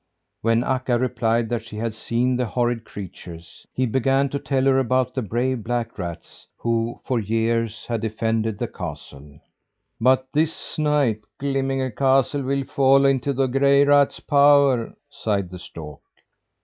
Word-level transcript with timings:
When 0.41 0.63
Akka 0.63 0.97
replied 0.97 1.49
that 1.49 1.61
she 1.61 1.77
had 1.77 1.93
seen 1.93 2.35
the 2.35 2.47
horrid 2.47 2.85
creatures, 2.85 3.67
he 3.71 3.85
began 3.85 4.29
to 4.29 4.39
tell 4.39 4.63
her 4.63 4.79
about 4.79 5.13
the 5.13 5.21
brave 5.21 5.63
black 5.63 5.99
rats 5.99 6.47
who, 6.57 6.99
for 7.05 7.19
years, 7.19 7.85
had 7.85 8.01
defended 8.01 8.57
the 8.57 8.67
castle. 8.67 9.35
"But 9.99 10.27
this 10.33 10.79
night 10.79 11.19
Glimminge 11.39 11.95
castle 11.95 12.41
will 12.41 12.63
fall 12.63 13.05
into 13.05 13.31
the 13.31 13.45
gray 13.45 13.83
rats' 13.85 14.19
power," 14.19 14.95
sighed 15.07 15.51
the 15.51 15.59
stork. 15.59 15.99